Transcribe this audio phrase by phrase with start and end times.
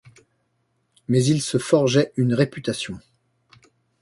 [1.09, 2.99] Mais il se forgeait une réputation.